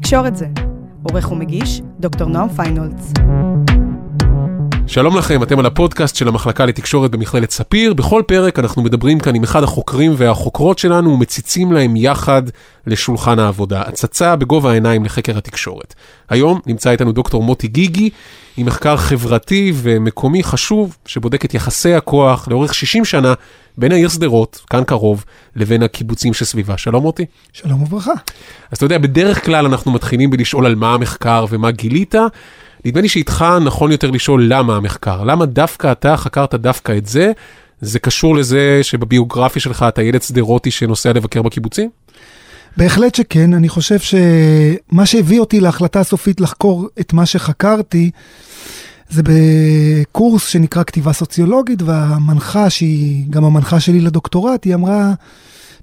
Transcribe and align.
תקשורת 0.00 0.36
זה. 0.36 0.46
עורך 1.02 1.32
ומגיש, 1.32 1.82
דוקטור 2.00 2.28
נועם 2.28 2.48
פיינולץ. 2.48 3.12
שלום 4.92 5.16
לכם, 5.16 5.42
אתם 5.42 5.58
על 5.58 5.66
הפודקאסט 5.66 6.16
של 6.16 6.28
המחלקה 6.28 6.66
לתקשורת 6.66 7.10
במכללת 7.10 7.50
ספיר. 7.50 7.94
בכל 7.94 8.22
פרק 8.26 8.58
אנחנו 8.58 8.82
מדברים 8.82 9.20
כאן 9.20 9.34
עם 9.34 9.42
אחד 9.42 9.62
החוקרים 9.62 10.14
והחוקרות 10.16 10.78
שלנו 10.78 11.10
ומציצים 11.10 11.72
להם 11.72 11.96
יחד 11.96 12.42
לשולחן 12.86 13.38
העבודה. 13.38 13.82
הצצה 13.86 14.36
בגובה 14.36 14.70
העיניים 14.70 15.04
לחקר 15.04 15.38
התקשורת. 15.38 15.94
היום 16.28 16.60
נמצא 16.66 16.90
איתנו 16.90 17.12
דוקטור 17.12 17.42
מוטי 17.42 17.68
גיגי, 17.68 18.10
עם 18.56 18.66
מחקר 18.66 18.96
חברתי 18.96 19.72
ומקומי 19.74 20.42
חשוב 20.42 20.96
שבודק 21.06 21.44
את 21.44 21.54
יחסי 21.54 21.94
הכוח 21.94 22.48
לאורך 22.48 22.74
60 22.74 23.04
שנה 23.04 23.34
בין 23.78 23.92
העיר 23.92 24.08
שדרות, 24.08 24.60
כאן 24.70 24.84
קרוב, 24.84 25.24
לבין 25.56 25.82
הקיבוצים 25.82 26.34
שסביבה. 26.34 26.78
שלום 26.78 27.02
מוטי. 27.02 27.26
שלום 27.52 27.82
וברכה. 27.82 28.12
אז 28.70 28.76
אתה 28.76 28.84
יודע, 28.84 28.98
בדרך 28.98 29.44
כלל 29.44 29.66
אנחנו 29.66 29.92
מתחילים 29.92 30.30
בלשאול 30.30 30.66
על 30.66 30.74
מה 30.74 30.94
המחקר 30.94 31.46
ומה 31.50 31.70
גילית. 31.70 32.14
נדמה 32.84 33.00
לי 33.00 33.08
שאיתך 33.08 33.44
נכון 33.64 33.92
יותר 33.92 34.10
לשאול 34.10 34.44
למה 34.48 34.76
המחקר, 34.76 35.24
למה 35.24 35.46
דווקא 35.46 35.92
אתה 35.92 36.16
חקרת 36.16 36.54
דווקא 36.54 36.92
את 36.96 37.06
זה? 37.06 37.32
זה 37.80 37.98
קשור 37.98 38.36
לזה 38.36 38.78
שבביוגרפיה 38.82 39.62
שלך 39.62 39.84
אתה 39.88 40.02
ילד 40.02 40.22
שדרותי 40.22 40.70
שנוסע 40.70 41.12
לבקר 41.12 41.42
בקיבוצים? 41.42 41.90
בהחלט 42.76 43.14
שכן, 43.14 43.54
אני 43.54 43.68
חושב 43.68 43.98
שמה 43.98 45.06
שהביא 45.06 45.40
אותי 45.40 45.60
להחלטה 45.60 46.00
הסופית 46.00 46.40
לחקור 46.40 46.88
את 47.00 47.12
מה 47.12 47.26
שחקרתי, 47.26 48.10
זה 49.08 49.22
בקורס 49.24 50.46
שנקרא 50.46 50.82
כתיבה 50.82 51.12
סוציולוגית, 51.12 51.82
והמנחה, 51.82 52.70
שהיא 52.70 53.26
גם 53.30 53.44
המנחה 53.44 53.80
שלי 53.80 54.00
לדוקטורט, 54.00 54.64
היא 54.64 54.74
אמרה, 54.74 55.12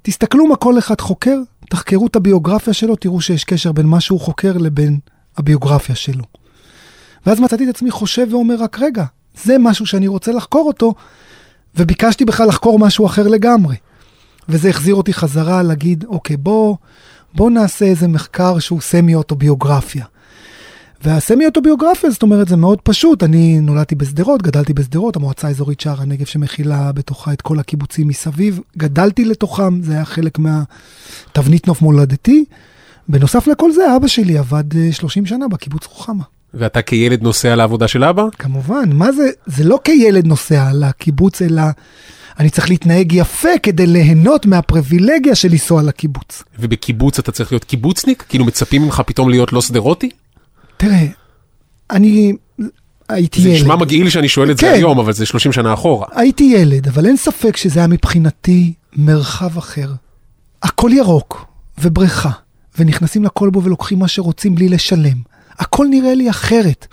תסתכלו 0.02 0.46
מה 0.46 0.56
כל 0.56 0.78
אחד 0.78 1.00
חוקר, 1.00 1.36
תחקרו 1.70 2.06
את 2.06 2.16
הביוגרפיה 2.16 2.72
שלו, 2.72 2.96
תראו 2.96 3.20
שיש 3.20 3.44
קשר 3.44 3.72
בין 3.72 3.86
מה 3.86 4.00
שהוא 4.00 4.20
חוקר 4.20 4.58
לבין 4.58 4.98
הביוגרפיה 5.36 5.94
שלו. 5.94 6.24
ואז 7.26 7.40
מצאתי 7.40 7.64
את 7.64 7.68
עצמי 7.68 7.90
חושב 7.90 8.26
ואומר, 8.30 8.54
רק 8.58 8.78
רגע, 8.78 9.04
זה 9.44 9.56
משהו 9.58 9.86
שאני 9.86 10.08
רוצה 10.08 10.32
לחקור 10.32 10.66
אותו, 10.66 10.94
וביקשתי 11.76 12.24
בכלל 12.24 12.48
לחקור 12.48 12.78
משהו 12.78 13.06
אחר 13.06 13.28
לגמרי. 13.28 13.76
וזה 14.48 14.68
החזיר 14.68 14.94
אותי 14.94 15.12
חזרה 15.12 15.62
להגיד, 15.62 16.04
אוקיי, 16.08 16.36
בוא, 16.36 16.76
בוא 17.34 17.50
נעשה 17.50 17.84
איזה 17.84 18.08
מחקר 18.08 18.58
שהוא 18.58 18.80
סמי-אוטוביוגרפיה. 18.80 20.04
והסמי-אוטוביוגרפיה, 21.04 22.10
זאת 22.10 22.22
אומרת, 22.22 22.48
זה 22.48 22.56
מאוד 22.56 22.80
פשוט. 22.80 23.22
אני 23.22 23.60
נולדתי 23.60 23.94
בשדרות, 23.94 24.42
גדלתי 24.42 24.72
בשדרות, 24.74 25.16
המועצה 25.16 25.48
האזורית 25.48 25.80
שער 25.80 26.02
הנגב 26.02 26.26
שמכילה 26.26 26.92
בתוכה 26.92 27.32
את 27.32 27.42
כל 27.42 27.58
הקיבוצים 27.58 28.08
מסביב. 28.08 28.60
גדלתי 28.78 29.24
לתוכם, 29.24 29.82
זה 29.82 29.92
היה 29.92 30.04
חלק 30.04 30.38
מהתבנית 30.38 31.66
נוף 31.66 31.82
מולדתי. 31.82 32.44
בנוסף 33.08 33.46
לכל 33.46 33.72
זה, 33.72 33.96
אבא 33.96 34.06
שלי 34.06 34.38
עבד 34.38 34.64
30 34.92 35.22
אה, 35.22 35.28
שנה 35.28 35.48
בקיבוץ 35.48 35.86
רוחמה. 35.86 36.24
ואתה 36.54 36.82
כילד 36.82 37.22
נוסע 37.22 37.56
לעבודה 37.56 37.88
של 37.88 38.04
אבא? 38.04 38.24
כמובן, 38.38 38.92
מה 38.92 39.12
זה, 39.12 39.30
זה 39.46 39.64
לא 39.64 39.78
כילד 39.84 40.26
נוסע 40.26 40.70
לקיבוץ, 40.74 41.42
אלא 41.42 41.62
אני 42.38 42.50
צריך 42.50 42.68
להתנהג 42.68 43.12
יפה 43.12 43.48
כדי 43.62 43.86
ליהנות 43.86 44.46
מהפריבילגיה 44.46 45.34
של 45.34 45.48
לנסוע 45.48 45.82
לקיבוץ. 45.82 46.42
ובקיבוץ 46.58 47.18
אתה 47.18 47.32
צריך 47.32 47.52
להיות 47.52 47.64
קיבוצניק? 47.64 48.24
כאילו 48.28 48.44
מצפים 48.44 48.82
ממך 48.82 49.02
פתאום 49.06 49.28
להיות 49.28 49.52
לא 49.52 49.62
שדרותי? 49.62 50.10
תראה, 50.76 51.06
אני 51.90 52.32
הייתי 53.08 53.42
זה 53.42 53.48
ילד. 53.48 53.58
זה 53.58 53.64
נשמע 53.64 53.76
מגעיל 53.76 54.10
שאני 54.10 54.28
שואל 54.28 54.50
את 54.50 54.60
כן. 54.60 54.66
זה 54.66 54.72
היום, 54.72 54.98
אבל 54.98 55.12
זה 55.12 55.26
30 55.26 55.52
שנה 55.52 55.74
אחורה. 55.74 56.06
הייתי 56.12 56.44
ילד, 56.44 56.88
אבל 56.88 57.06
אין 57.06 57.16
ספק 57.16 57.56
שזה 57.56 57.80
היה 57.80 57.86
מבחינתי 57.86 58.72
מרחב 58.96 59.58
אחר. 59.58 59.92
הכל 60.62 60.90
ירוק, 60.94 61.46
ובריכה, 61.80 62.30
ונכנסים 62.78 63.24
לכלבו 63.24 63.62
ולוקחים 63.62 63.98
מה 63.98 64.08
שרוצים 64.08 64.54
בלי 64.54 64.68
לשלם. 64.68 65.37
הכל 65.58 65.86
נראה 65.90 66.14
לי 66.14 66.30
אחרת. 66.30 66.86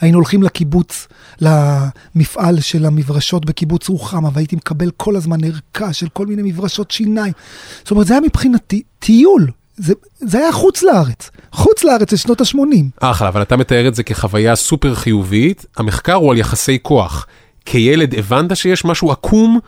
היינו 0.00 0.18
הולכים 0.18 0.42
לקיבוץ, 0.42 1.08
למפעל 1.40 2.60
של 2.60 2.86
המברשות 2.86 3.46
בקיבוץ 3.46 3.88
רוחמה, 3.88 4.28
והייתי 4.32 4.56
מקבל 4.56 4.90
כל 4.96 5.16
הזמן 5.16 5.38
ערכה 5.44 5.92
של 5.92 6.08
כל 6.08 6.26
מיני 6.26 6.42
מברשות 6.42 6.90
שיניים. 6.90 7.32
זאת 7.78 7.90
אומרת, 7.90 8.06
זה 8.06 8.14
היה 8.14 8.20
מבחינתי 8.20 8.82
טיול. 8.98 9.50
זה, 9.76 9.94
זה 10.18 10.38
היה 10.38 10.52
חוץ 10.52 10.82
לארץ. 10.82 11.30
חוץ 11.52 11.84
לארץ 11.84 12.10
של 12.10 12.16
שנות 12.16 12.40
ה-80. 12.40 12.58
אחלה, 13.00 13.28
אבל 13.28 13.42
אתה 13.42 13.56
מתאר 13.56 13.88
את 13.88 13.94
זה 13.94 14.02
כחוויה 14.02 14.56
סופר 14.56 14.94
חיובית. 14.94 15.66
המחקר 15.76 16.14
הוא 16.14 16.32
על 16.32 16.38
יחסי 16.38 16.78
כוח. 16.82 17.26
כילד 17.64 18.14
הבנת 18.14 18.56
שיש 18.56 18.84
משהו 18.84 19.12
עקום? 19.12 19.58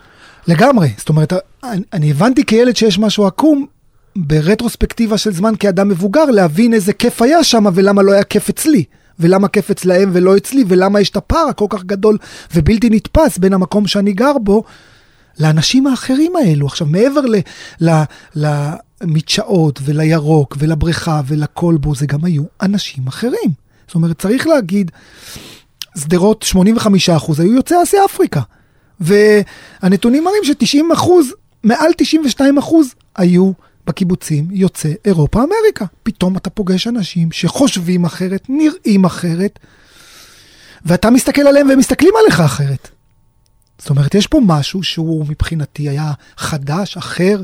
לגמרי. 0.47 0.89
זאת 0.97 1.09
אומרת, 1.09 1.33
אני, 1.65 1.83
אני 1.93 2.11
הבנתי 2.11 2.45
כילד 2.45 2.77
שיש 2.77 2.99
משהו 2.99 3.27
עקום, 3.27 3.67
ברטרוספקטיבה 4.17 5.19
של 5.19 5.33
זמן 5.33 5.55
כאדם 5.61 5.89
מבוגר, 5.89 6.25
להבין 6.25 6.75
איזה 6.75 6.93
כיף 6.93 7.23
היה 7.23 7.45
שם 7.45 7.65
ולמה 7.75 8.03
לא 8.03 8.13
היה 8.13 8.25
כיף 8.25 8.49
אצלי. 8.49 8.85
ולמה 9.21 9.49
כיף 9.49 9.71
אצלהם 9.71 10.11
ולא 10.13 10.37
אצלי, 10.37 10.65
ולמה 10.69 11.01
יש 11.01 11.11
את 11.11 11.17
הפער 11.17 11.49
הכל 11.49 11.67
כך 11.71 11.85
גדול 11.85 12.19
ובלתי 12.55 12.91
נתפס 12.91 13.39
בין 13.39 13.53
המקום 13.53 13.87
שאני 13.87 14.13
גר 14.13 14.39
בו 14.39 14.65
לאנשים 15.41 15.87
האחרים 15.87 16.33
האלו. 16.37 16.67
עכשיו, 16.67 16.87
מעבר 16.87 17.21
ל, 17.21 17.37
ל, 17.81 18.03
למדשאות 18.35 19.81
ולירוק 19.85 20.57
ולבריכה 20.59 21.21
ולכלבו, 21.27 21.95
זה 21.95 22.07
גם 22.07 22.25
היו 22.25 22.43
אנשים 22.63 23.07
אחרים. 23.07 23.51
זאת 23.87 23.95
אומרת, 23.95 24.19
צריך 24.19 24.47
להגיד, 24.47 24.91
שדרות 25.99 26.45
85% 26.53 26.59
היו 27.39 27.55
יוצאי 27.55 27.77
אסיה 27.83 28.05
אפריקה. 28.05 28.41
והנתונים 29.01 30.25
מראים 30.25 30.45
ש-90%, 30.45 31.11
מעל 31.65 31.91
92% 32.41 32.43
היו 33.17 33.53
בקיבוצים 33.87 34.49
יוצאי 34.51 34.95
אירופה 35.05 35.39
אמריקה. 35.39 35.85
פתאום 36.03 36.37
אתה 36.37 36.51
פוגש 36.51 36.87
אנשים 36.87 37.33
שחושבים 37.33 38.05
אחרת, 38.05 38.47
נראים 38.49 39.05
אחרת, 39.05 39.59
ואתה 40.85 41.11
מסתכל 41.11 41.43
עליהם 41.43 41.69
והם 41.69 41.79
מסתכלים 41.79 42.13
עליך 42.23 42.41
אחרת. 42.41 42.89
זאת 43.79 43.91
אומרת, 43.91 44.15
יש 44.15 44.27
פה 44.27 44.41
משהו 44.47 44.83
שהוא 44.83 45.27
מבחינתי 45.29 45.89
היה 45.89 46.13
חדש, 46.37 46.97
אחר, 46.97 47.43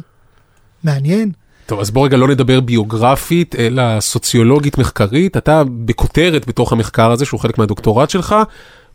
מעניין. 0.85 1.33
טוב, 1.67 1.81
אז 1.81 1.91
בוא 1.91 2.05
רגע 2.05 2.17
לא 2.17 2.29
נדבר 2.29 2.61
ביוגרפית, 2.61 3.55
אלא 3.55 4.01
סוציולוגית 4.01 4.79
מחקרית. 4.79 5.37
אתה 5.37 5.63
בכותרת 5.85 6.47
בתוך 6.47 6.73
המחקר 6.73 7.11
הזה, 7.11 7.25
שהוא 7.25 7.41
חלק 7.41 7.59
מהדוקטורט 7.59 8.11
שלך, 8.11 8.35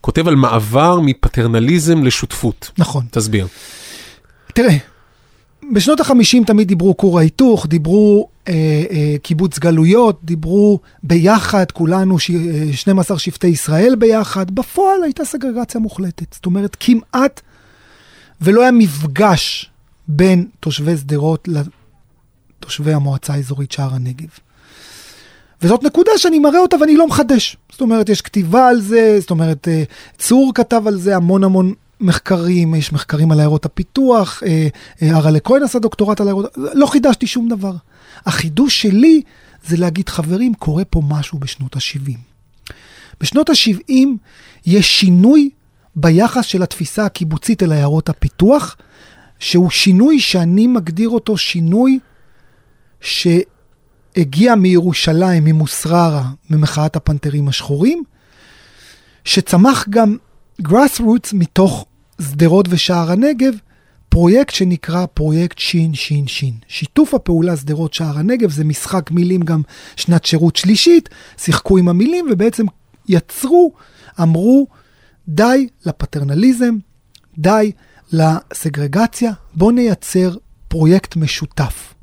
כותב 0.01 0.27
על 0.27 0.35
מעבר 0.35 0.99
מפטרנליזם 0.99 2.03
לשותפות. 2.03 2.71
נכון. 2.77 3.05
תסביר. 3.11 3.47
תראה, 4.53 4.77
בשנות 5.71 5.99
ה-50 5.99 6.45
תמיד 6.45 6.67
דיברו 6.67 6.97
כור 6.97 7.19
ההיתוך, 7.19 7.67
דיברו 7.67 8.27
אה, 8.47 8.53
אה, 8.91 9.15
קיבוץ 9.23 9.59
גלויות, 9.59 10.19
דיברו 10.23 10.79
ביחד, 11.03 11.71
כולנו 11.71 12.19
ש... 12.19 12.31
אה, 12.31 12.73
12 12.73 13.19
שבטי 13.19 13.47
ישראל 13.47 13.95
ביחד. 13.95 14.51
בפועל 14.51 15.03
הייתה 15.03 15.25
סגרגציה 15.25 15.81
מוחלטת. 15.81 16.33
זאת 16.33 16.45
אומרת, 16.45 16.77
כמעט 16.79 17.41
ולא 18.41 18.61
היה 18.61 18.71
מפגש 18.71 19.71
בין 20.07 20.47
תושבי 20.59 20.97
שדרות 20.97 21.47
לתושבי 21.47 22.93
המועצה 22.93 23.33
האזורית 23.33 23.71
שער 23.71 23.93
הנגב. 23.93 24.29
וזאת 25.61 25.83
נקודה 25.83 26.11
שאני 26.17 26.39
מראה 26.39 26.59
אותה 26.59 26.77
ואני 26.81 26.97
לא 26.97 27.07
מחדש. 27.07 27.57
זאת 27.71 27.81
אומרת, 27.81 28.09
יש 28.09 28.21
כתיבה 28.21 28.67
על 28.67 28.81
זה, 28.81 29.17
זאת 29.19 29.29
אומרת, 29.29 29.67
אה, 29.67 29.83
צור 30.17 30.51
כתב 30.55 30.81
על 30.87 30.97
זה 30.97 31.15
המון 31.15 31.43
המון 31.43 31.73
מחקרים, 32.01 32.75
יש 32.75 32.93
מחקרים 32.93 33.31
על 33.31 33.39
עיירות 33.39 33.65
הפיתוח, 33.65 34.43
הרלה 35.01 35.39
כהן 35.39 35.63
עשה 35.63 35.79
דוקטורט 35.79 36.21
על 36.21 36.27
עיירות, 36.27 36.57
לא 36.57 36.85
חידשתי 36.85 37.27
שום 37.27 37.49
דבר. 37.49 37.73
החידוש 38.25 38.81
שלי 38.81 39.21
זה 39.67 39.77
להגיד, 39.77 40.09
חברים, 40.09 40.53
קורה 40.53 40.85
פה 40.85 41.01
משהו 41.07 41.39
בשנות 41.39 41.75
ה-70. 41.75 42.17
בשנות 43.21 43.49
ה-70 43.49 43.93
יש 44.65 44.99
שינוי 44.99 45.49
ביחס 45.95 46.45
של 46.45 46.63
התפיסה 46.63 47.05
הקיבוצית 47.05 47.63
אל 47.63 47.71
עיירות 47.71 48.09
הפיתוח, 48.09 48.77
שהוא 49.39 49.69
שינוי 49.69 50.19
שאני 50.19 50.67
מגדיר 50.67 51.09
אותו 51.09 51.37
שינוי 51.37 51.99
שהגיע 53.01 54.55
מירושלים, 54.55 55.43
ממוסררה, 55.43 56.29
ממחאת 56.49 56.95
הפנתרים 56.95 57.47
השחורים, 57.47 58.03
שצמח 59.25 59.85
גם 59.89 60.17
רוטס 60.99 61.33
מתוך 61.33 61.85
שדרות 62.21 62.65
ושער 62.69 63.11
הנגב, 63.11 63.53
פרויקט 64.09 64.53
שנקרא 64.53 65.05
פרויקט 65.13 65.57
שין. 65.57 66.53
שיתוף 66.67 67.13
הפעולה 67.13 67.57
שדרות 67.57 67.93
שער 67.93 68.17
הנגב 68.17 68.51
זה 68.51 68.63
משחק 68.63 69.11
מילים 69.11 69.41
גם 69.41 69.61
שנת 69.95 70.25
שירות 70.25 70.55
שלישית, 70.55 71.09
שיחקו 71.37 71.77
עם 71.77 71.87
המילים 71.87 72.25
ובעצם 72.31 72.65
יצרו, 73.07 73.73
אמרו, 74.21 74.67
די 75.27 75.67
לפטרנליזם, 75.85 76.75
די 77.37 77.71
לסגרגציה, 78.13 79.31
בואו 79.53 79.71
נייצר 79.71 80.35
פרויקט 80.67 81.15
משותף. 81.15 81.93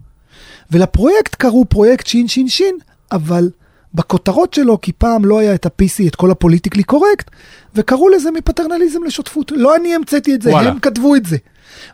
ולפרויקט 0.70 1.34
קראו 1.34 1.64
פרויקט 1.64 2.06
שין, 2.48 2.74
אבל 3.12 3.50
בכותרות 3.98 4.54
שלו, 4.54 4.80
כי 4.80 4.92
פעם 4.92 5.24
לא 5.24 5.38
היה 5.38 5.54
את 5.54 5.66
ה-PC, 5.66 6.08
את 6.08 6.16
כל 6.16 6.30
ה 6.30 6.34
politically 6.34 6.82
correct, 6.82 7.30
וקראו 7.74 8.08
לזה 8.08 8.30
מפטרנליזם 8.30 9.04
לשותפות. 9.04 9.52
לא 9.56 9.76
אני 9.76 9.94
המצאתי 9.94 10.34
את 10.34 10.42
זה, 10.42 10.50
וואלה. 10.50 10.70
הם 10.70 10.78
כתבו 10.78 11.16
את 11.16 11.26
זה. 11.26 11.36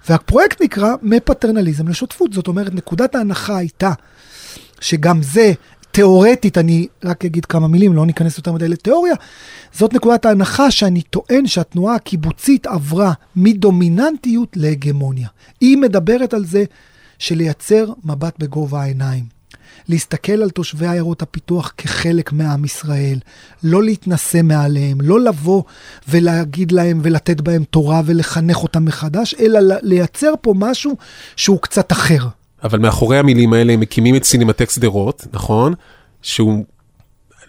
והפרויקט 0.09 0.63
נקרא 0.63 0.95
מפטרנליזם 1.03 1.89
לשותפות. 1.89 2.33
זאת 2.33 2.49
אומרת, 2.49 2.75
נקודת 2.75 3.15
ההנחה 3.15 3.57
הייתה 3.57 3.93
שגם 4.81 5.23
זה 5.23 5.53
תיאורטית, 5.91 6.59
אני 6.59 6.87
רק 7.05 7.25
אגיד 7.25 7.45
כמה 7.45 7.69
מילים, 7.69 7.93
לא 7.93 8.07
ניכנס 8.07 8.39
יותר 8.39 8.53
מדי 8.53 8.69
לתיאוריה, 8.69 9.15
זאת 9.73 9.95
נקודת 9.95 10.27
ההנחה 10.27 10.71
שאני 10.71 11.03
טוען 11.03 11.47
שהתנועה 11.47 11.95
הקיבוצית 11.95 12.67
עברה 12.67 13.13
מדומיננטיות 13.37 14.57
להגמוניה. 14.57 15.29
היא 15.61 15.79
מדברת 15.79 16.35
על 16.35 16.45
זה 16.45 16.65
שלייצר 17.19 17.93
מבט 18.05 18.39
בגובה 18.39 18.83
העיניים. 18.83 19.34
להסתכל 19.89 20.43
על 20.43 20.51
תושבי 20.51 20.89
עיירות 20.89 21.23
הפיתוח 21.23 21.73
כחלק 21.79 22.33
מעם 22.33 22.65
ישראל, 22.65 23.19
לא 23.63 23.83
להתנשא 23.83 24.41
מעליהם, 24.43 25.01
לא 25.01 25.21
לבוא 25.21 25.63
ולהגיד 26.09 26.73
להם 26.73 27.01
ולתת 27.03 27.41
בהם 27.41 27.65
תורה 27.65 28.01
ולחנך 28.05 28.57
אותם 28.57 28.85
מחדש, 28.85 29.35
אלא 29.41 29.61
לייצר 29.83 30.33
פה 30.41 30.55
משהו 30.57 30.97
שהוא 31.37 31.59
קצת 31.61 31.93
אחר. 31.93 32.27
אבל 32.65 32.79
מאחורי 32.79 33.19
המילים 33.19 33.53
האלה 33.53 33.73
הם 33.73 33.81
מקימים 33.81 34.17
את 34.17 34.25
סינמטק 34.25 34.71
שדרות, 34.71 35.27
נכון? 35.33 35.75
שהוא, 36.23 36.65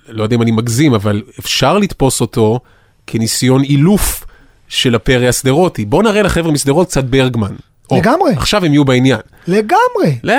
לא 0.07 0.23
יודע 0.23 0.35
אם 0.35 0.41
אני 0.41 0.51
מגזים, 0.51 0.93
אבל 0.93 1.23
אפשר 1.39 1.77
לתפוס 1.77 2.21
אותו 2.21 2.59
כניסיון 3.07 3.63
אילוף 3.63 4.25
של 4.67 4.95
הפרא 4.95 5.27
השדרותי. 5.27 5.85
בוא 5.85 6.03
נראה 6.03 6.21
לחבר'ה 6.21 6.51
משדרות 6.51 6.87
קצת 6.87 7.03
ברגמן. 7.03 7.55
לגמרי. 7.91 8.33
עכשיו 8.33 8.65
הם 8.65 8.73
יהיו 8.73 8.85
בעניין. 8.85 9.19
לגמרי. 9.47 10.19
לא, 10.23 10.33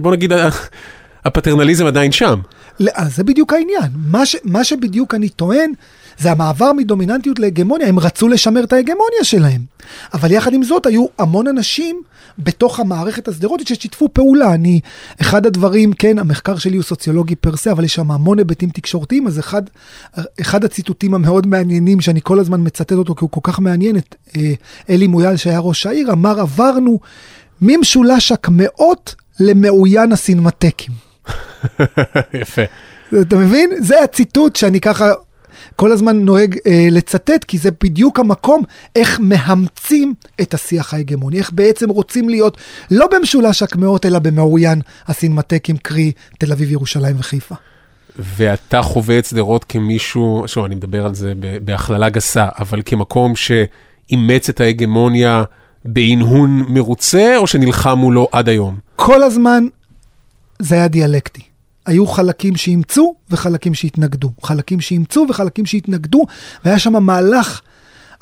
בוא 0.00 0.12
נגיד, 0.12 0.32
הפטרנליזם 1.24 1.86
עדיין 1.86 2.12
שם. 2.12 2.40
לא, 2.80 2.92
זה 3.08 3.24
בדיוק 3.24 3.52
העניין. 3.52 3.90
מה, 3.94 4.26
ש, 4.26 4.36
מה 4.44 4.64
שבדיוק 4.64 5.14
אני 5.14 5.28
טוען, 5.28 5.72
זה 6.18 6.30
המעבר 6.30 6.72
מדומיננטיות 6.72 7.38
להגמוניה, 7.38 7.88
הם 7.88 7.98
רצו 7.98 8.28
לשמר 8.28 8.64
את 8.64 8.72
ההגמוניה 8.72 9.24
שלהם. 9.24 9.60
אבל 10.14 10.30
יחד 10.30 10.54
עם 10.54 10.62
זאת, 10.62 10.86
היו 10.86 11.06
המון 11.18 11.46
אנשים 11.48 12.02
בתוך 12.38 12.80
המערכת 12.80 13.28
השדרותית 13.28 13.68
ששיתפו 13.68 14.08
פעולה. 14.12 14.54
אני, 14.54 14.80
אחד 15.20 15.46
הדברים, 15.46 15.92
כן, 15.92 16.18
המחקר 16.18 16.58
שלי 16.58 16.76
הוא 16.76 16.84
סוציולוגי 16.84 17.34
פרסה, 17.34 17.72
אבל 17.72 17.84
יש 17.84 17.94
שם 17.94 18.10
המון 18.10 18.38
היבטים 18.38 18.70
תקשורתיים, 18.70 19.26
אז 19.26 19.38
אחד, 19.38 19.62
אחד 20.40 20.64
הציטוטים 20.64 21.14
המאוד 21.14 21.46
מעניינים, 21.46 22.00
שאני 22.00 22.20
כל 22.22 22.38
הזמן 22.38 22.60
מצטט 22.64 22.92
אותו 22.92 23.14
כי 23.14 23.20
הוא 23.20 23.30
כל 23.30 23.40
כך 23.42 23.60
מעניין, 23.60 23.96
את 23.96 24.14
אה, 24.36 24.52
אלי 24.90 25.06
מויאל 25.06 25.36
שהיה 25.36 25.58
ראש 25.58 25.86
העיר, 25.86 26.12
אמר, 26.12 26.40
עברנו 26.40 26.98
ממשולש 27.62 28.32
הקמעות 28.32 29.14
למעוין 29.40 30.12
הסינמטקים. 30.12 31.07
יפה. 32.42 32.62
אתה 33.20 33.36
מבין? 33.36 33.70
זה 33.78 34.02
הציטוט 34.02 34.56
שאני 34.56 34.80
ככה 34.80 35.12
כל 35.76 35.92
הזמן 35.92 36.16
נוהג 36.16 36.56
אה, 36.66 36.88
לצטט, 36.90 37.44
כי 37.44 37.58
זה 37.58 37.70
בדיוק 37.82 38.20
המקום 38.20 38.62
איך 38.96 39.20
מאמצים 39.20 40.14
את 40.40 40.54
השיח 40.54 40.94
ההגמוני, 40.94 41.38
איך 41.38 41.50
בעצם 41.52 41.90
רוצים 41.90 42.28
להיות 42.28 42.56
לא 42.90 43.08
במשולש 43.12 43.62
הקמעות, 43.62 44.06
אלא 44.06 44.18
במעוין 44.18 44.80
הסינמטקים, 45.06 45.76
קרי 45.76 46.12
תל 46.38 46.52
אביב, 46.52 46.72
ירושלים 46.72 47.16
וחיפה. 47.18 47.54
ואתה 48.18 48.82
חווה 48.82 49.18
את 49.18 49.24
שדרות 49.24 49.64
כמישהו, 49.64 50.44
שוב, 50.46 50.64
אני 50.64 50.74
מדבר 50.74 51.06
על 51.06 51.14
זה 51.14 51.32
בהכללה 51.64 52.08
גסה, 52.08 52.48
אבל 52.58 52.82
כמקום 52.84 53.32
שאימץ 53.36 54.48
את 54.48 54.60
ההגמוניה 54.60 55.44
בהנהון 55.84 56.64
מרוצה, 56.68 57.36
או 57.36 57.46
שנלחם 57.46 57.98
מולו 57.98 58.28
עד 58.32 58.48
היום? 58.48 58.78
כל 58.96 59.22
הזמן 59.22 59.64
זה 60.58 60.74
היה 60.74 60.88
דיאלקטי. 60.88 61.47
היו 61.88 62.06
חלקים 62.06 62.56
שאימצו 62.56 63.14
וחלקים 63.30 63.74
שהתנגדו. 63.74 64.30
חלקים 64.42 64.80
שאימצו 64.80 65.26
וחלקים 65.28 65.66
שהתנגדו, 65.66 66.26
והיה 66.64 66.78
שם 66.78 67.02
מהלך 67.02 67.60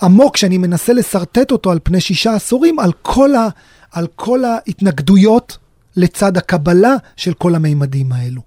עמוק 0.02 0.36
שאני 0.36 0.58
מנסה 0.58 0.92
לשרטט 0.92 1.50
אותו 1.50 1.70
על 1.70 1.78
פני 1.82 2.00
שישה 2.00 2.34
עשורים, 2.34 2.78
על 2.78 2.92
כל, 3.02 3.34
ה, 3.34 3.48
על 3.92 4.06
כל 4.16 4.44
ההתנגדויות 4.44 5.58
לצד 5.96 6.36
הקבלה 6.36 6.96
של 7.16 7.34
כל 7.34 7.54
המימדים 7.54 8.12
האלו. 8.12 8.40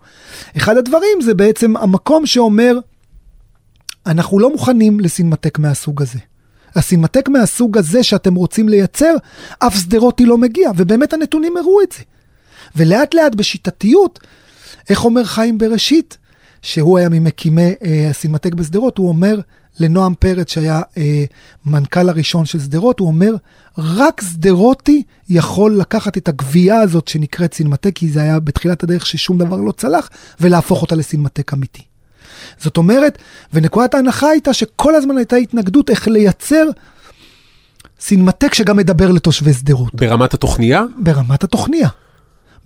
אחד 0.57 0.77
הדברים 0.77 1.21
זה 1.21 1.33
בעצם 1.33 1.77
המקום 1.77 2.25
שאומר, 2.25 2.77
אנחנו 4.05 4.39
לא 4.39 4.51
מוכנים 4.51 4.99
לסינמטק 4.99 5.59
מהסוג 5.59 6.01
הזה. 6.01 6.19
הסינמטק 6.75 7.29
מהסוג 7.29 7.77
הזה 7.77 8.03
שאתם 8.03 8.35
רוצים 8.35 8.69
לייצר, 8.69 9.15
אף 9.59 9.75
שדרותי 9.75 10.25
לא 10.25 10.37
מגיע, 10.37 10.71
ובאמת 10.77 11.13
הנתונים 11.13 11.57
הראו 11.57 11.81
את 11.81 11.91
זה. 11.91 12.03
ולאט 12.75 13.13
לאט 13.13 13.35
בשיטתיות, 13.35 14.19
איך 14.89 15.05
אומר 15.05 15.23
חיים 15.23 15.57
בראשית, 15.57 16.17
שהוא 16.61 16.97
היה 16.97 17.09
ממקימי 17.09 17.73
אה, 17.85 18.07
הסינמטק 18.09 18.53
בשדרות, 18.53 18.97
הוא 18.97 19.07
אומר 19.07 19.39
לנועם 19.79 20.13
פרץ, 20.19 20.51
שהיה 20.51 20.81
אה, 20.97 21.23
מנכ"ל 21.65 22.09
הראשון 22.09 22.45
של 22.45 22.59
שדרות, 22.59 22.99
הוא 22.99 23.07
אומר, 23.07 23.35
רק 23.77 24.21
שדרותי 24.21 25.03
יכול 25.29 25.77
לקחת 25.77 26.17
את 26.17 26.27
הגבייה 26.27 26.79
הזאת 26.79 27.07
שנקראת 27.07 27.53
סינמטק, 27.53 27.91
כי 27.95 28.09
זה 28.09 28.21
היה 28.21 28.39
בתחילת 28.39 28.83
הדרך 28.83 29.05
ששום 29.05 29.37
דבר 29.37 29.57
לא 29.57 29.71
צלח, 29.71 30.09
ולהפוך 30.41 30.81
אותה 30.81 30.95
לסינמטק 30.95 31.53
אמיתי. 31.53 31.83
זאת 32.59 32.77
אומרת, 32.77 33.17
ונקודת 33.53 33.93
ההנחה 33.93 34.29
הייתה 34.29 34.53
שכל 34.53 34.95
הזמן 34.95 35.17
הייתה 35.17 35.35
התנגדות 35.35 35.89
איך 35.89 36.07
לייצר 36.07 36.65
סינמטק 37.99 38.53
שגם 38.53 38.77
מדבר 38.77 39.11
לתושבי 39.11 39.53
שדרות. 39.53 39.95
ברמת 39.95 40.33
התוכניה? 40.33 40.83
ברמת 40.97 41.43
התוכניה. 41.43 41.89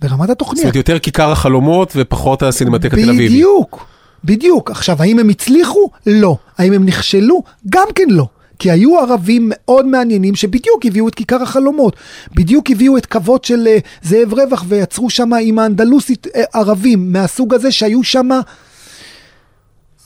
ברמת 0.08 0.30
התוכניה. 0.30 0.56
זאת 0.56 0.64
אומרת, 0.64 0.76
יותר 0.76 0.98
כיכר 0.98 1.32
החלומות 1.32 1.92
ופחות 1.96 2.42
הסינמטק 2.42 2.86
התל 2.86 3.10
אביבי. 3.10 3.28
בדיוק, 3.28 3.86
בדיוק. 4.24 4.70
עכשיו, 4.70 5.02
האם 5.02 5.18
הם 5.18 5.28
הצליחו? 5.28 5.90
לא. 6.06 6.36
האם 6.58 6.72
הם 6.72 6.86
נכשלו? 6.86 7.42
גם 7.68 7.86
כן 7.94 8.06
לא. 8.08 8.26
כי 8.58 8.70
היו 8.70 8.98
ערבים 8.98 9.50
מאוד 9.54 9.86
מעניינים 9.86 10.34
שבדיוק 10.34 10.86
הביאו 10.86 11.08
את 11.08 11.14
כיכר 11.14 11.42
החלומות, 11.42 11.96
בדיוק 12.34 12.70
הביאו 12.70 12.96
את 12.96 13.06
כבוד 13.06 13.44
של 13.44 13.68
uh, 13.78 14.08
זאב 14.08 14.34
רווח 14.34 14.64
ויצרו 14.68 15.10
שם 15.10 15.32
עם 15.32 15.58
האנדלוסית 15.58 16.26
uh, 16.26 16.30
ערבים 16.52 17.12
מהסוג 17.12 17.54
הזה 17.54 17.72
שהיו 17.72 18.02
שם... 18.04 18.28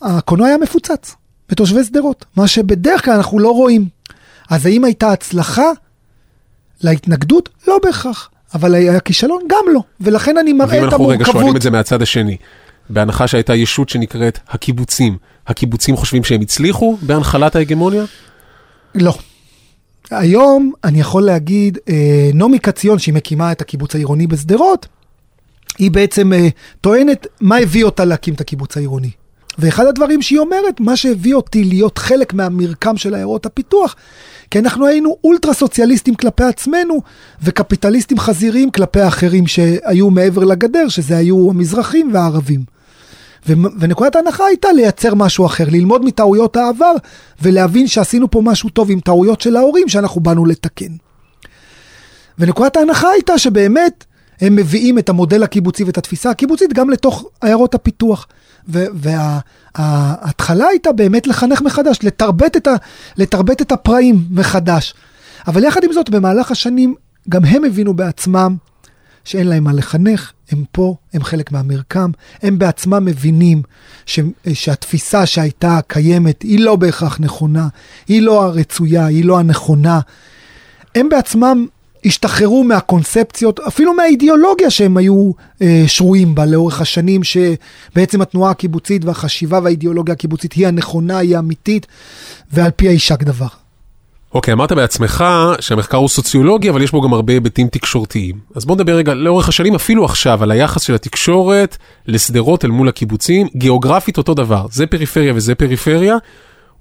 הקולנוע 0.02 0.48
היה 0.48 0.58
מפוצץ 0.58 1.14
בתושבי 1.48 1.84
שדרות, 1.84 2.24
מה 2.36 2.48
שבדרך 2.48 3.04
כלל 3.04 3.14
אנחנו 3.14 3.38
לא 3.38 3.50
רואים. 3.50 3.88
אז 4.50 4.66
האם 4.66 4.84
הייתה 4.84 5.12
הצלחה 5.12 5.70
להתנגדות? 6.80 7.48
לא 7.68 7.78
בהכרח. 7.82 8.30
אבל 8.54 8.74
היה 8.74 9.00
כישלון? 9.00 9.42
גם 9.48 9.74
לא. 9.74 9.80
ולכן 10.00 10.38
אני 10.38 10.52
מראה 10.52 10.88
את 10.88 10.92
המורכבות. 10.92 11.00
ואם 11.00 11.12
אנחנו 11.12 11.32
רגע 11.32 11.32
שואלים 11.32 11.56
את 11.56 11.62
זה 11.62 11.70
מהצד 11.70 12.02
השני, 12.02 12.36
בהנחה 12.90 13.26
שהייתה 13.26 13.54
ישות 13.54 13.88
שנקראת 13.88 14.38
הקיבוצים, 14.48 15.16
הקיבוצים 15.46 15.96
חושבים 15.96 16.24
שהם 16.24 16.40
הצליחו 16.40 16.98
בהנחלת 17.02 17.56
ההגמוניה? 17.56 18.04
לא. 18.94 19.14
היום 20.10 20.72
אני 20.84 21.00
יכול 21.00 21.22
להגיד, 21.22 21.78
אה, 21.88 22.30
נעמי 22.34 22.58
קציון, 22.58 22.98
שהיא 22.98 23.14
מקימה 23.14 23.52
את 23.52 23.60
הקיבוץ 23.60 23.94
העירוני 23.94 24.26
בשדרות, 24.26 24.86
היא 25.78 25.90
בעצם 25.90 26.32
אה, 26.32 26.48
טוענת 26.80 27.26
מה 27.40 27.56
הביא 27.56 27.84
אותה 27.84 28.04
להקים 28.04 28.34
את 28.34 28.40
הקיבוץ 28.40 28.76
העירוני. 28.76 29.10
ואחד 29.58 29.86
הדברים 29.86 30.22
שהיא 30.22 30.38
אומרת, 30.38 30.80
מה 30.80 30.96
שהביא 30.96 31.34
אותי 31.34 31.64
להיות 31.64 31.98
חלק 31.98 32.34
מהמרקם 32.34 32.96
של 32.96 33.14
עיירות 33.14 33.46
הפיתוח, 33.46 33.96
כי 34.50 34.58
אנחנו 34.58 34.86
היינו 34.86 35.16
אולטרה 35.24 35.54
סוציאליסטים 35.54 36.14
כלפי 36.14 36.44
עצמנו, 36.44 37.02
וקפיטליסטים 37.42 38.18
חזיריים 38.18 38.70
כלפי 38.70 39.00
האחרים 39.00 39.46
שהיו 39.46 40.10
מעבר 40.10 40.44
לגדר, 40.44 40.88
שזה 40.88 41.16
היו 41.16 41.50
המזרחים 41.50 42.10
והערבים. 42.14 42.60
ו- 43.48 43.68
ונקודת 43.80 44.16
ההנחה 44.16 44.44
הייתה 44.44 44.72
לייצר 44.72 45.14
משהו 45.14 45.46
אחר, 45.46 45.64
ללמוד 45.70 46.04
מטעויות 46.04 46.56
העבר, 46.56 46.92
ולהבין 47.42 47.86
שעשינו 47.86 48.30
פה 48.30 48.40
משהו 48.44 48.68
טוב 48.68 48.90
עם 48.90 49.00
טעויות 49.00 49.40
של 49.40 49.56
ההורים 49.56 49.88
שאנחנו 49.88 50.20
באנו 50.20 50.46
לתקן. 50.46 50.92
ונקודת 52.38 52.76
ההנחה 52.76 53.08
הייתה 53.10 53.38
שבאמת 53.38 54.04
הם 54.40 54.56
מביאים 54.56 54.98
את 54.98 55.08
המודל 55.08 55.42
הקיבוצי 55.42 55.84
ואת 55.84 55.98
התפיסה 55.98 56.30
הקיבוצית 56.30 56.72
גם 56.72 56.90
לתוך 56.90 57.24
עיירות 57.40 57.74
הפיתוח. 57.74 58.26
וההתחלה 58.68 60.64
וה, 60.64 60.70
הייתה 60.70 60.92
באמת 60.92 61.26
לחנך 61.26 61.62
מחדש, 61.62 61.98
לתרבט 62.02 62.56
את, 62.56 62.66
ה, 62.66 62.74
לתרבט 63.16 63.62
את 63.62 63.72
הפראים 63.72 64.24
מחדש. 64.30 64.94
אבל 65.46 65.64
יחד 65.64 65.84
עם 65.84 65.92
זאת, 65.92 66.10
במהלך 66.10 66.50
השנים, 66.50 66.94
גם 67.28 67.44
הם 67.44 67.64
הבינו 67.64 67.94
בעצמם 67.94 68.56
שאין 69.24 69.46
להם 69.46 69.64
מה 69.64 69.72
לחנך, 69.72 70.32
הם 70.50 70.64
פה, 70.72 70.94
הם 71.14 71.24
חלק 71.24 71.52
מהמרקם, 71.52 72.10
הם 72.42 72.58
בעצמם 72.58 73.04
מבינים 73.04 73.62
ש, 74.06 74.20
שהתפיסה 74.52 75.26
שהייתה 75.26 75.80
קיימת 75.86 76.42
היא 76.42 76.60
לא 76.60 76.76
בהכרח 76.76 77.20
נכונה, 77.20 77.68
היא 78.08 78.22
לא 78.22 78.44
הרצויה, 78.44 79.06
היא 79.06 79.24
לא 79.24 79.38
הנכונה. 79.38 80.00
הם 80.94 81.08
בעצמם 81.08 81.66
השתחררו 82.04 82.64
מהקונספציות, 82.64 83.60
אפילו 83.60 83.94
מהאידיאולוגיה 83.94 84.70
שהם 84.70 84.96
היו 84.96 85.30
אה, 85.62 85.84
שרויים 85.86 86.34
בה 86.34 86.46
לאורך 86.46 86.80
השנים, 86.80 87.20
שבעצם 87.24 88.20
התנועה 88.20 88.50
הקיבוצית 88.50 89.04
והחשיבה 89.04 89.60
והאידיאולוגיה 89.62 90.12
הקיבוצית 90.12 90.52
היא 90.52 90.66
הנכונה, 90.66 91.18
היא 91.18 91.36
האמיתית, 91.36 91.86
ועל 92.52 92.70
פי 92.70 92.86
יישק 92.86 93.22
דבר. 93.22 93.46
אוקיי, 94.34 94.52
okay, 94.52 94.56
אמרת 94.56 94.72
בעצמך 94.72 95.24
שהמחקר 95.60 95.96
הוא 95.96 96.08
סוציולוגי, 96.08 96.70
אבל 96.70 96.82
יש 96.82 96.90
בו 96.90 97.00
גם 97.00 97.12
הרבה 97.12 97.32
היבטים 97.32 97.68
תקשורתיים. 97.68 98.38
אז 98.54 98.64
בוא 98.64 98.74
נדבר 98.74 98.94
רגע, 98.96 99.14
לאורך 99.14 99.48
השנים, 99.48 99.74
אפילו 99.74 100.04
עכשיו, 100.04 100.42
על 100.42 100.50
היחס 100.50 100.82
של 100.82 100.94
התקשורת 100.94 101.76
לשדרות 102.06 102.64
אל 102.64 102.70
מול 102.70 102.88
הקיבוצים. 102.88 103.46
גיאוגרפית 103.56 104.18
אותו 104.18 104.34
דבר, 104.34 104.66
זה 104.70 104.86
פריפריה 104.86 105.32
וזה 105.34 105.54
פריפריה, 105.54 106.16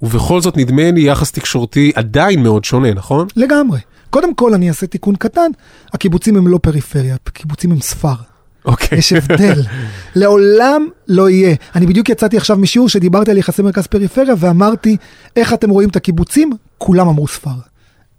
ובכל 0.02 0.42
זאת 0.42 0.58
נדמה 0.58 0.92
לי 0.92 1.02
יחס 1.02 1.32
תקשורתי 1.32 1.92
עדיין 1.96 2.44
מאוד 2.44 2.64
שונה, 2.66 2.94
נכון? 2.94 3.28
לגמרי. 3.36 3.80
קודם 4.10 4.36
כל 4.36 4.54
אני 4.54 4.70
אעשה 4.70 4.88
תיקון 4.88 5.16
קטן, 5.16 5.52
הקיבוצים 5.94 6.38
הם 6.38 6.48
לא 6.48 6.58
פריפריה, 6.58 7.16
הקיבוצים 7.28 7.72
הם 7.72 7.82
ספר. 7.82 8.16
אוקיי. 8.66 8.98
יש 8.98 9.14
הבדל. 9.14 9.62
לעולם 10.16 10.88
לא 11.08 11.30
יהיה. 11.30 11.56
אני 11.76 11.86
בדיוק 11.86 12.10
יצאתי 12.10 12.38
עכשיו 12.38 12.58
משיעור 12.58 12.90
שדיברתי 12.90 13.32
על 13.32 13.38
יחסי 13.38 13.62
מרכז 13.62 13.88
פריפריה 13.88 14.36
ואמרתי, 14.38 14.98
איך 15.36 15.54
אתם 15.54 15.70
רואים 15.70 15.90
את 15.90 15.96
הקיבוצים? 15.96 16.52
כולם 16.78 17.08
אמרו 17.08 17.28
ספר. 17.28 17.50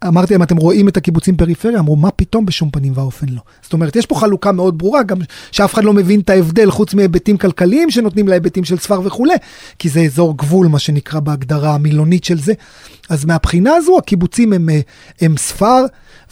אמרתי 0.06 0.34
להם, 0.34 0.42
אתם 0.42 0.56
רואים 0.56 0.88
את 0.88 0.96
הקיבוצים 0.96 1.36
פריפריה? 1.36 1.78
אמרו, 1.78 1.96
מה 1.96 2.10
פתאום 2.10 2.46
בשום 2.46 2.70
פנים 2.70 2.92
ואופן 2.96 3.26
לא. 3.28 3.40
זאת 3.62 3.72
אומרת, 3.72 3.96
יש 3.96 4.06
פה 4.06 4.14
חלוקה 4.14 4.52
מאוד 4.52 4.78
ברורה, 4.78 5.02
גם 5.02 5.18
שאף 5.52 5.74
אחד 5.74 5.84
לא 5.84 5.92
מבין 5.92 6.20
את 6.20 6.30
ההבדל, 6.30 6.70
חוץ 6.70 6.94
מהיבטים 6.94 7.36
כלכליים 7.36 7.90
שנותנים 7.90 8.28
להיבטים 8.28 8.64
של 8.64 8.78
ספר 8.78 9.00
וכולי, 9.04 9.34
כי 9.78 9.88
זה 9.88 10.00
אזור 10.00 10.36
גבול, 10.36 10.66
מה 10.66 10.78
שנקרא 10.78 11.20
בהגדרה 11.20 11.74
המילונית 11.74 12.24
של 12.24 12.38
זה. 12.38 12.52
אז 13.08 13.24
מהבחינה 13.24 13.74
הזו, 13.74 13.98
הקיבוצים 13.98 14.52
הם, 14.52 14.70
אה, 14.70 14.80
הם 15.20 15.36
ספר, 15.36 15.84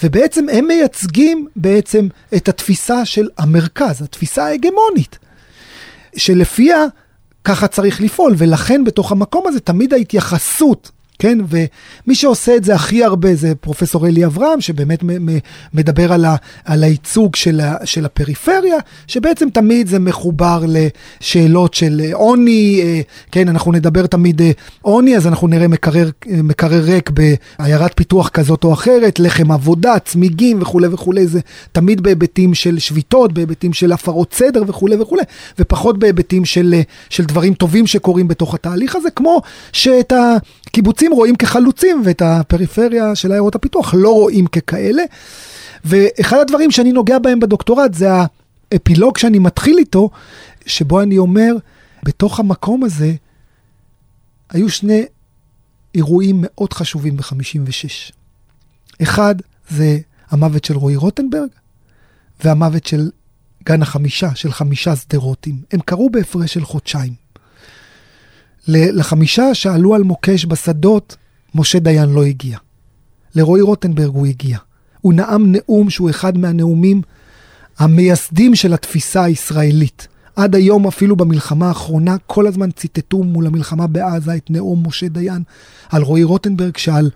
ובעצם 0.02 0.49
הם 0.52 0.66
מייצגים 0.66 1.46
בעצם 1.56 2.08
את 2.37 2.49
התפיסה 2.49 3.04
של 3.04 3.28
המרכז, 3.38 4.02
התפיסה 4.02 4.44
ההגמונית, 4.44 5.18
שלפיה 6.16 6.85
ככה 7.44 7.66
צריך 7.66 8.00
לפעול, 8.00 8.35
ולכן 8.38 8.85
בתוך 8.85 9.12
המקום 9.12 9.46
הזה 9.46 9.61
תמיד 9.61 9.92
ההתייחסות 9.92 10.90
כן, 11.18 11.38
ומי 11.49 12.14
שעושה 12.14 12.56
את 12.56 12.64
זה 12.64 12.75
הכי 12.75 13.04
הרבה 13.04 13.35
זה 13.35 13.54
פרופסור 13.54 14.06
אלי 14.06 14.25
אברהם, 14.25 14.61
שבאמת 14.61 15.00
מדבר 15.75 16.12
על, 16.12 16.25
ה, 16.25 16.37
על 16.64 16.85
הייצוג 16.85 17.37
של, 17.37 17.61
ה, 17.61 17.76
של 17.85 18.04
הפריפריה, 18.04 18.76
שבעצם 19.06 19.50
תמיד 19.50 19.87
זה 19.87 19.99
מחובר 19.99 20.64
לשאלות 20.68 21.75
של 21.75 22.02
עוני, 22.12 22.80
אה, 22.82 23.00
כן, 23.32 23.49
אנחנו 23.49 23.73
נדבר 23.73 24.06
תמיד 24.06 24.42
אה, 24.42 24.50
עוני, 24.82 25.16
אז 25.16 25.26
אנחנו 25.26 25.49
נראה 25.49 25.68
מקרר, 25.68 26.11
מקרר 26.26 26.82
ריק 26.82 27.11
בעיירת 27.11 27.92
פיתוח 27.96 28.28
כזאת 28.28 28.64
או 28.64 28.73
אחרת, 28.73 29.18
לחם 29.18 29.52
עבודה, 29.52 29.99
צמיגים 29.99 30.62
וכולי 30.62 30.87
וכולי, 30.87 31.26
זה 31.26 31.40
תמיד 31.73 32.00
בהיבטים 32.00 32.54
של 32.54 32.78
שביתות, 32.78 33.32
בהיבטים 33.32 33.73
של 33.73 33.92
הפרות 33.92 34.35
סדר 34.35 34.62
וכולי 34.66 34.96
וכולי, 34.96 35.23
ופחות 35.58 35.99
בהיבטים 35.99 36.44
של, 36.44 36.75
של 37.11 37.25
דברים 37.25 37.54
טובים 37.54 37.87
שקורים 37.87 38.28
בתוך 38.28 38.54
התהליך 38.54 38.96
הזה, 38.96 39.11
כמו 39.11 39.42
שאת 39.73 40.12
הקיבוצים... 40.66 41.06
הקיבוצים 41.07 41.13
רואים 41.13 41.37
כחלוצים, 41.37 42.03
ואת 42.05 42.23
הפריפריה 42.23 43.15
של 43.15 43.33
עיירות 43.33 43.55
הפיתוח 43.55 43.95
לא 43.95 44.11
רואים 44.11 44.47
ככאלה. 44.47 45.03
ואחד 45.85 46.39
הדברים 46.39 46.71
שאני 46.71 46.93
נוגע 46.93 47.19
בהם 47.19 47.41
בדוקטורט 47.41 47.95
זה 47.95 48.09
האפילוג 48.73 49.19
שאני 49.19 49.39
מתחיל 49.39 49.79
איתו, 49.79 50.11
שבו 50.67 51.03
אני 51.03 51.19
אומר, 51.19 51.53
בתוך 52.05 52.41
המקום 52.41 52.85
הזה 52.85 53.15
היו 54.51 54.69
שני 54.69 55.05
אירועים 55.95 56.37
מאוד 56.41 56.73
חשובים 56.73 57.17
ב-56. 57.17 58.13
אחד 59.03 59.35
זה 59.69 59.99
המוות 60.31 60.65
של 60.65 60.77
רועי 60.77 60.97
רוטנברג, 60.97 61.49
והמוות 62.45 62.87
של 62.87 63.11
גן 63.65 63.83
החמישה, 63.83 64.35
של 64.35 64.53
חמישה 64.53 64.97
שדרותים. 64.97 65.63
הם 65.73 65.81
קרו 65.81 66.11
בהפרש 66.11 66.55
של 66.55 66.65
חודשיים. 66.65 67.25
לחמישה 68.68 69.54
שעלו 69.54 69.94
על 69.94 70.02
מוקש 70.02 70.46
בשדות, 70.46 71.16
משה 71.54 71.78
דיין 71.78 72.08
לא 72.08 72.25
הגיע. 72.25 72.58
לרועי 73.35 73.62
רוטנברג 73.62 74.14
הוא 74.14 74.26
הגיע. 74.26 74.58
הוא 75.00 75.14
נאם 75.14 75.52
נאום 75.52 75.90
שהוא 75.90 76.11
אחד 76.11 76.38
מהנאומים 76.38 77.02
המייסדים 77.78 78.54
של 78.54 78.75
התפיסה 78.75 79.25
הישראלית. 79.25 80.08
עד 80.37 80.54
היום, 80.54 80.87
אפילו 80.87 81.16
במלחמה 81.16 81.68
האחרונה, 81.68 82.16
כל 82.26 82.46
הזמן 82.46 82.70
ציטטו 82.70 83.23
מול 83.23 83.46
המלחמה 83.46 83.87
בעזה 83.87 84.37
את 84.37 84.50
נאום 84.50 84.82
משה 84.87 85.08
דיין 85.08 85.42
על 85.88 86.02
רועי 86.02 86.25
רוטנברג, 86.25 86.76
שעל, 86.76 87.11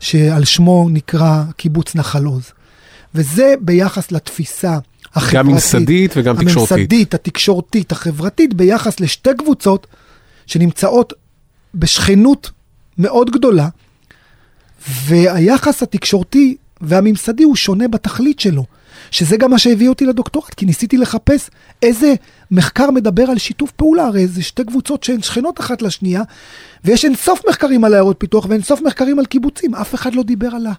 שעל 0.00 0.44
שמו 0.44 0.88
נקרא 0.90 1.44
קיבוץ 1.56 1.94
נחל 1.94 2.24
עוז. 2.24 2.44
וזה 3.14 3.54
ביחס 3.60 4.12
לתפיסה 4.12 4.78
החברתית. 5.14 5.34
גם 5.34 5.46
ממסדית 5.46 6.12
וגם 6.16 6.36
תקשורתית. 6.36 6.72
הממסדית, 6.72 7.14
התקשורתית, 7.14 7.92
החברתית, 7.92 8.54
ביחס 8.54 9.00
לשתי 9.00 9.30
קבוצות 9.38 9.86
שנמצאות 10.46 11.12
בשכנות 11.74 12.50
מאוד 12.98 13.30
גדולה, 13.30 13.68
והיחס 14.88 15.82
התקשורתי 15.82 16.56
והממסדי 16.80 17.42
הוא 17.42 17.56
שונה 17.56 17.88
בתכלית 17.88 18.40
שלו. 18.40 18.64
שזה 19.10 19.36
גם 19.36 19.50
מה 19.50 19.58
שהביא 19.58 19.88
אותי 19.88 20.06
לדוקטורט, 20.06 20.54
כי 20.54 20.66
ניסיתי 20.66 20.96
לחפש 20.96 21.50
איזה 21.82 22.14
מחקר 22.50 22.90
מדבר 22.90 23.22
על 23.22 23.38
שיתוף 23.38 23.70
פעולה, 23.70 24.04
הרי 24.06 24.26
זה 24.26 24.42
שתי 24.42 24.64
קבוצות 24.64 25.02
שהן 25.02 25.22
שכנות 25.22 25.60
אחת 25.60 25.82
לשנייה, 25.82 26.22
ויש 26.84 27.04
אין 27.04 27.14
סוף 27.14 27.40
מחקרים 27.48 27.84
על 27.84 27.94
עיירות 27.94 28.16
פיתוח 28.18 28.46
ואין 28.48 28.62
סוף 28.62 28.80
מחקרים 28.80 29.18
על 29.18 29.26
קיבוצים, 29.26 29.74
אף 29.74 29.94
אחד 29.94 30.14
לא 30.14 30.22
דיבר 30.22 30.48
על, 30.54 30.66
ה, 30.66 30.72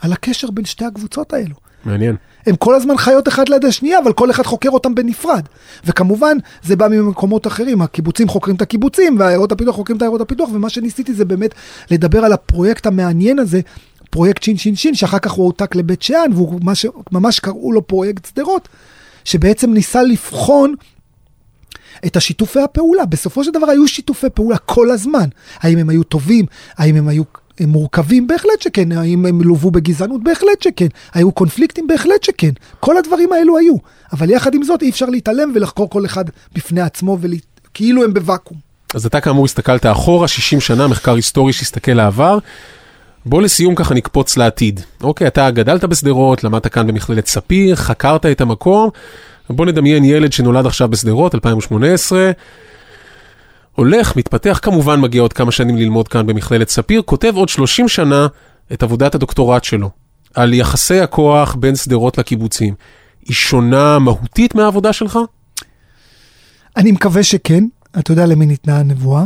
על 0.00 0.12
הקשר 0.12 0.50
בין 0.50 0.64
שתי 0.64 0.84
הקבוצות 0.84 1.32
האלו. 1.32 1.54
מעניין. 1.84 2.16
הם 2.46 2.56
כל 2.56 2.74
הזמן 2.74 2.96
חיות 2.96 3.28
אחד 3.28 3.48
ליד 3.48 3.64
השנייה, 3.64 3.98
אבל 3.98 4.12
כל 4.12 4.30
אחד 4.30 4.46
חוקר 4.46 4.70
אותם 4.70 4.94
בנפרד. 4.94 5.42
וכמובן, 5.84 6.36
זה 6.62 6.76
בא 6.76 6.88
ממקומות 6.88 7.46
אחרים, 7.46 7.82
הקיבוצים 7.82 8.28
חוקרים 8.28 8.56
את 8.56 8.62
הקיבוצים, 8.62 9.16
והעיירות 9.18 9.52
הפיתוח 9.52 9.76
חוקרים 9.76 9.96
את 9.96 10.02
העיירות 10.02 10.20
הפיתוח, 10.20 10.50
ומה 10.52 10.68
שניסיתי 10.68 11.14
זה 11.14 11.24
באמת 11.24 11.54
לדבר 11.90 12.24
על 12.24 12.32
הפרויקט 12.32 12.86
המעניין 12.86 13.38
הזה, 13.38 13.60
פרויקט 14.10 14.42
שין 14.42 14.56
שין 14.56 14.76
שין, 14.76 14.94
שאחר 14.94 15.18
כך 15.18 15.30
הוא 15.30 15.44
הועתק 15.44 15.74
לבית 15.74 16.02
שאן, 16.02 16.30
והוא 16.32 16.60
ממש, 16.62 16.86
ממש 17.12 17.40
קראו 17.40 17.72
לו 17.72 17.86
פרויקט 17.86 18.24
שדרות, 18.24 18.68
שבעצם 19.24 19.72
ניסה 19.72 20.02
לבחון 20.02 20.74
את 22.06 22.16
השיתופי 22.16 22.60
הפעולה. 22.60 23.06
בסופו 23.06 23.44
של 23.44 23.50
דבר 23.50 23.70
היו 23.70 23.88
שיתופי 23.88 24.26
פעולה 24.34 24.58
כל 24.58 24.90
הזמן. 24.90 25.28
האם 25.60 25.78
הם 25.78 25.88
היו 25.88 26.02
טובים? 26.02 26.46
האם 26.76 26.96
הם 26.96 27.08
היו 27.08 27.22
הם 27.60 27.68
מורכבים? 27.68 28.26
בהחלט 28.26 28.60
שכן. 28.60 28.92
האם 28.92 29.26
הם 29.26 29.42
לוו 29.42 29.70
בגזענות? 29.70 30.22
בהחלט 30.24 30.62
שכן. 30.62 30.86
היו 31.14 31.32
קונפליקטים? 31.32 31.86
בהחלט 31.86 32.22
שכן. 32.22 32.50
כל 32.80 32.96
הדברים 32.96 33.32
האלו 33.32 33.58
היו. 33.58 33.76
אבל 34.12 34.30
יחד 34.30 34.54
עם 34.54 34.62
זאת 34.62 34.82
אי 34.82 34.90
אפשר 34.90 35.06
להתעלם 35.06 35.52
ולחקור 35.54 35.90
כל 35.90 36.04
אחד 36.04 36.24
בפני 36.54 36.80
עצמו 36.80 37.18
וכאילו 37.20 38.04
הם 38.04 38.14
בוואקום. 38.14 38.56
אז 38.94 39.06
אתה 39.06 39.20
כאמור 39.20 39.44
הסתכלת 39.44 39.86
אחורה 39.86 40.28
60 40.28 40.60
שנה, 40.60 40.88
מחקר 40.88 41.14
היסטורי 41.14 41.52
שהסתכל 41.52 41.92
לעבר. 41.92 42.38
בוא 43.26 43.42
לסיום 43.42 43.74
ככה 43.74 43.94
נקפוץ 43.94 44.36
לעתיד. 44.36 44.80
אוקיי, 45.02 45.26
אתה 45.26 45.50
גדלת 45.50 45.84
בשדרות, 45.84 46.44
למדת 46.44 46.66
כאן 46.66 46.86
במכללת 46.86 47.26
ספיר, 47.26 47.76
חקרת 47.76 48.26
את 48.26 48.40
המקום. 48.40 48.90
בוא 49.50 49.66
נדמיין 49.66 50.04
ילד 50.04 50.32
שנולד 50.32 50.66
עכשיו 50.66 50.88
בשדרות, 50.88 51.34
2018. 51.34 52.30
הולך, 53.74 54.16
מתפתח, 54.16 54.58
כמובן 54.62 55.00
מגיע 55.00 55.22
עוד 55.22 55.32
כמה 55.32 55.52
שנים 55.52 55.76
ללמוד 55.76 56.08
כאן 56.08 56.26
במכללת 56.26 56.68
ספיר, 56.68 57.02
כותב 57.02 57.32
עוד 57.36 57.48
30 57.48 57.88
שנה 57.88 58.26
את 58.72 58.82
עבודת 58.82 59.14
הדוקטורט 59.14 59.64
שלו, 59.64 59.90
על 60.34 60.54
יחסי 60.54 61.00
הכוח 61.00 61.54
בין 61.54 61.76
שדרות 61.76 62.18
לקיבוצים. 62.18 62.74
היא 63.24 63.34
שונה 63.34 63.98
מהותית 63.98 64.54
מהעבודה 64.54 64.92
שלך? 64.92 65.18
אני 66.76 66.92
מקווה 66.92 67.22
שכן, 67.22 67.64
אתה 67.98 68.12
יודע 68.12 68.26
למי 68.26 68.46
ניתנה 68.46 68.78
הנבואה. 68.78 69.24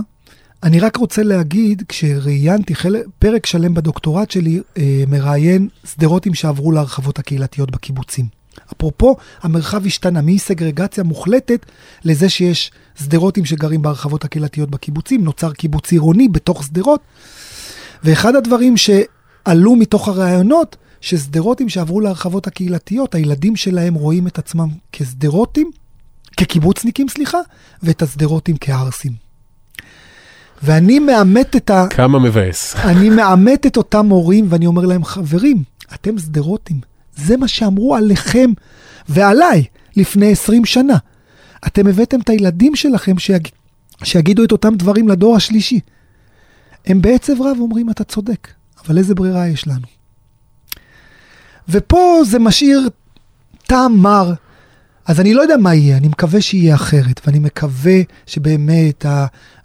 אני 0.63 0.81
רק 0.81 0.97
רוצה 0.97 1.23
להגיד, 1.23 1.83
כשראיינתי 1.89 2.75
פרק 3.19 3.47
שלם 3.47 3.75
בדוקטורט 3.75 4.31
שלי, 4.31 4.61
אה, 4.79 5.05
מראיין 5.09 5.69
שדרותים 5.85 6.35
שעברו 6.35 6.73
להרחבות 6.73 7.19
הקהילתיות 7.19 7.71
בקיבוצים. 7.71 8.36
אפרופו, 8.73 9.17
המרחב 9.43 9.87
השתנה 9.87 10.23
מאי-סגרגציה 10.23 11.05
מוחלטת 11.05 11.67
לזה 12.05 12.29
שיש 12.29 12.71
שדרותים 13.01 13.45
שגרים 13.45 13.83
בהרחבות 13.83 14.25
הקהילתיות 14.25 14.71
בקיבוצים, 14.71 15.25
נוצר 15.25 15.53
קיבוץ 15.53 15.93
עירוני 15.93 16.29
בתוך 16.29 16.65
שדרות. 16.65 17.01
ואחד 18.05 18.37
הדברים 18.37 18.77
שעלו 18.77 19.77
מתוך 19.77 20.09
הראיונות, 20.09 20.77
ששדרותים 21.01 21.69
שעברו 21.69 22.01
להרחבות 22.01 22.47
הקהילתיות, 22.47 23.15
הילדים 23.15 23.57
שלהם 23.57 23.95
רואים 23.95 24.27
את 24.27 24.39
עצמם 24.39 24.69
כשדרותים, 24.93 25.71
כקיבוצניקים, 26.37 27.09
סליחה, 27.09 27.39
ואת 27.83 28.03
השדרותים 28.03 28.57
כערסים. 28.61 29.13
ואני 30.63 30.99
מאמת 30.99 31.57
את 31.57 31.71
ה... 31.71 31.87
כמה 31.91 32.19
מבאס. 32.19 32.77
אני 32.77 33.11
מאמת 33.11 33.67
את 33.67 33.77
אותם 33.77 34.07
הורים, 34.07 34.47
ואני 34.49 34.67
אומר 34.67 34.87
להם, 34.87 35.05
חברים, 35.05 35.63
אתם 35.95 36.19
שדרותים. 36.19 36.96
זה 37.17 37.37
מה 37.37 37.49
שאמרו 37.49 37.97
עליכם 37.97 38.51
ועליי 39.09 39.65
לפני 39.97 40.33
20 40.33 40.65
שנה. 40.65 40.97
אתם 41.67 41.87
הבאתם 41.87 42.21
את 42.21 42.29
הילדים 42.29 42.77
שלכם 42.77 43.19
שיג... 43.19 43.49
שיגידו 44.05 44.45
את 44.45 44.53
אותם 44.53 44.75
דברים 44.75 45.09
לדור 45.09 45.37
השלישי. 45.37 45.81
הם 46.87 47.03
בעצב 47.03 47.43
רב 47.43 47.57
אומרים, 47.61 47.91
אתה 47.91 48.05
צודק, 48.05 48.49
אבל 48.85 48.99
איזה 48.99 49.15
ברירה 49.15 49.49
יש 49.49 49.67
לנו? 49.67 49.87
ופה 51.69 52.21
זה 52.25 52.39
משאיר 52.39 52.89
טעם 53.67 53.99
מר. 53.99 54.33
אז 55.07 55.21
אני 55.21 55.35
לא 55.35 55.43
יודע 55.43 55.57
מה 55.57 55.75
יהיה, 55.75 55.97
אני 55.97 56.09
מקווה 56.09 56.41
שיהיה 56.41 56.75
אחרת, 56.75 57.21
ואני 57.27 57.39
מקווה 57.39 58.01
שבאמת 58.27 59.07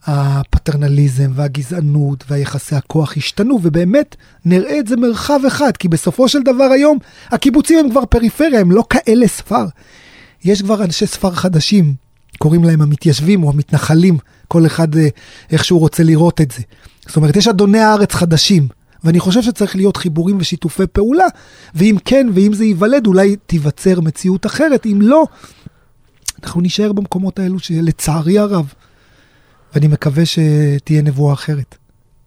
הפטרנליזם 0.04 1.32
והגזענות 1.36 2.24
והיחסי 2.28 2.76
הכוח 2.76 3.18
ישתנו, 3.18 3.60
ובאמת 3.64 4.16
נראה 4.46 4.80
את 4.80 4.88
זה 4.88 4.96
מרחב 4.96 5.40
אחד, 5.48 5.78
כי 5.78 5.88
בסופו 5.88 6.28
של 6.28 6.44
דבר 6.44 6.64
היום 6.64 6.98
הקיבוצים 7.30 7.80
הם 7.80 7.92
כבר 7.92 8.06
פריפריה, 8.06 8.60
הם 8.60 8.72
לא 8.72 8.84
כאלה 8.90 9.28
ספר. 9.28 9.66
יש 10.44 10.62
כבר 10.62 10.84
אנשי 10.84 11.08
ספר 11.08 11.32
חדשים, 11.32 11.94
קוראים 12.38 12.64
להם 12.64 12.82
המתיישבים 12.82 13.44
או 13.44 13.50
המתנחלים, 13.50 14.18
כל 14.48 14.66
אחד 14.66 14.96
אה, 14.96 15.08
איך 15.52 15.66
שהוא 15.66 15.80
רוצה 15.80 16.04
לראות 16.04 16.42
את 16.42 16.52
זה. 16.52 16.62
זאת 17.08 17.16
אומרת, 17.16 17.36
יש 17.36 17.48
אדוני 17.48 17.80
הארץ 17.80 18.14
חדשים, 18.14 18.68
ואני 19.04 19.20
חושב 19.20 19.42
שצריך 19.42 19.76
להיות 19.76 19.98
חיבורים 19.98 20.38
ושיתופי 20.40 20.88
פעולה, 20.88 21.26
ואם 21.76 21.96
כן, 22.06 22.28
ואם 22.34 22.54
זה 22.54 22.66
ייוולד, 22.66 23.08
אולי 23.08 23.36
תיווצר 23.46 24.02
מציאות 24.02 24.46
אחרת, 24.46 24.86
אם 24.86 25.00
לא, 25.02 25.26
אנחנו 26.44 26.62
נישאר 26.62 26.92
במקומות 26.94 27.40
האלו 27.40 27.60
שלצערי 27.60 28.40
הרב, 28.40 28.74
ואני 29.76 29.88
מקווה 29.88 30.24
שתהיה 30.26 31.02
נבואה 31.02 31.34
אחרת. 31.34 31.76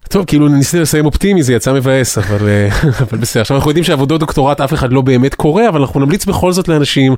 טוב, 0.09 0.25
כאילו 0.25 0.47
ניסיתי 0.47 0.81
לסיים 0.81 1.05
אופטימי, 1.05 1.43
זה 1.43 1.53
יצא 1.53 1.73
מבאס, 1.73 2.17
אבל, 2.17 2.47
אה, 2.47 2.69
אבל 3.09 3.17
בסדר. 3.17 3.41
עכשיו 3.41 3.57
אנחנו 3.57 3.69
יודעים 3.69 3.83
שעבודות 3.83 4.19
דוקטורט 4.19 4.61
אף 4.61 4.73
אחד 4.73 4.93
לא 4.93 5.01
באמת 5.01 5.35
קורא, 5.35 5.63
אבל 5.69 5.81
אנחנו 5.81 5.99
נמליץ 5.99 6.25
בכל 6.25 6.51
זאת 6.51 6.67
לאנשים 6.67 7.15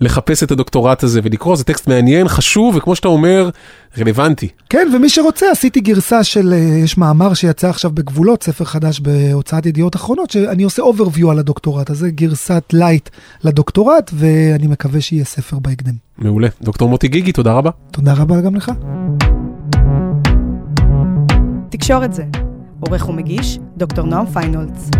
לחפש 0.00 0.42
את 0.42 0.50
הדוקטורט 0.50 1.02
הזה 1.02 1.20
ולקרוא, 1.22 1.56
זה 1.56 1.64
טקסט 1.64 1.88
מעניין, 1.88 2.28
חשוב, 2.28 2.76
וכמו 2.76 2.96
שאתה 2.96 3.08
אומר, 3.08 3.50
רלוונטי. 3.98 4.48
כן, 4.70 4.88
ומי 4.94 5.08
שרוצה, 5.08 5.46
עשיתי 5.50 5.80
גרסה 5.80 6.24
של, 6.24 6.52
אה, 6.52 6.58
יש 6.58 6.98
מאמר 6.98 7.34
שיצא 7.34 7.68
עכשיו 7.68 7.90
בגבולות, 7.90 8.42
ספר 8.42 8.64
חדש 8.64 9.00
בהוצאת 9.00 9.66
ידיעות 9.66 9.96
אחרונות, 9.96 10.30
שאני 10.30 10.62
עושה 10.62 10.82
overview 10.82 11.30
על 11.30 11.38
הדוקטורט 11.38 11.90
הזה, 11.90 12.10
גרסת 12.10 12.64
light 12.72 13.08
לדוקטורט, 13.44 14.10
ואני 14.14 14.66
מקווה 14.66 15.00
שיהיה 15.00 15.24
ספר 15.24 15.58
בהקדם. 15.58 15.94
מעולה. 16.18 16.48
דוקטור 16.62 16.88
מוטי 16.88 17.08
גיגי, 17.08 17.32
תודה 17.32 17.52
רבה. 17.52 17.70
תודה 17.90 18.14
רבה 18.14 18.40
גם 18.40 18.54
לך. 18.54 18.72
תקשורת 21.70 22.12
זה. 22.12 22.24
עורך 22.80 23.08
ומגיש, 23.08 23.58
דוקטור 23.76 24.06
נועם 24.06 24.26
פיינהולץ. 24.26 24.90